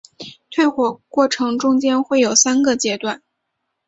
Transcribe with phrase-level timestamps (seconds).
[0.49, 3.21] 退火过程中间会有三个阶段。